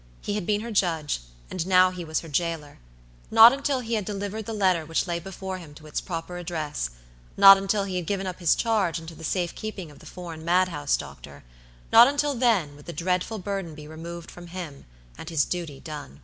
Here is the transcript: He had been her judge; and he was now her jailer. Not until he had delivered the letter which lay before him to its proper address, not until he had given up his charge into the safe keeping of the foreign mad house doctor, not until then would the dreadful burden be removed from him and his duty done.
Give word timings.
He 0.19 0.33
had 0.33 0.47
been 0.47 0.61
her 0.61 0.71
judge; 0.71 1.21
and 1.51 1.61
he 1.61 1.65
was 1.65 1.67
now 1.67 1.91
her 1.91 2.27
jailer. 2.27 2.79
Not 3.29 3.53
until 3.53 3.81
he 3.81 3.93
had 3.93 4.03
delivered 4.03 4.47
the 4.47 4.51
letter 4.53 4.83
which 4.83 5.05
lay 5.05 5.19
before 5.19 5.59
him 5.59 5.75
to 5.75 5.85
its 5.85 6.01
proper 6.01 6.39
address, 6.39 6.89
not 7.37 7.55
until 7.55 7.83
he 7.83 7.97
had 7.97 8.07
given 8.07 8.25
up 8.25 8.39
his 8.39 8.55
charge 8.55 8.97
into 8.97 9.13
the 9.13 9.23
safe 9.23 9.53
keeping 9.53 9.91
of 9.91 9.99
the 9.99 10.07
foreign 10.07 10.43
mad 10.43 10.69
house 10.69 10.97
doctor, 10.97 11.43
not 11.91 12.07
until 12.07 12.33
then 12.33 12.75
would 12.75 12.85
the 12.87 12.93
dreadful 12.93 13.37
burden 13.37 13.75
be 13.75 13.87
removed 13.87 14.31
from 14.31 14.47
him 14.47 14.85
and 15.19 15.29
his 15.29 15.45
duty 15.45 15.79
done. 15.79 16.19